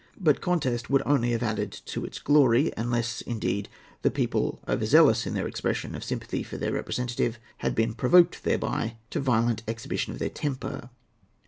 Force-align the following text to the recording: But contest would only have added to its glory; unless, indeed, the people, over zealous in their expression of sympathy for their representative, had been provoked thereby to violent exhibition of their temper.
But 0.19 0.41
contest 0.41 0.89
would 0.89 1.03
only 1.05 1.29
have 1.29 1.43
added 1.43 1.71
to 1.85 2.03
its 2.05 2.17
glory; 2.17 2.71
unless, 2.75 3.21
indeed, 3.21 3.69
the 4.01 4.09
people, 4.09 4.59
over 4.67 4.83
zealous 4.87 5.27
in 5.27 5.35
their 5.35 5.45
expression 5.45 5.93
of 5.93 6.03
sympathy 6.03 6.41
for 6.41 6.57
their 6.57 6.71
representative, 6.73 7.37
had 7.57 7.75
been 7.75 7.93
provoked 7.93 8.43
thereby 8.43 8.97
to 9.11 9.19
violent 9.19 9.61
exhibition 9.67 10.11
of 10.11 10.17
their 10.17 10.29
temper. 10.29 10.89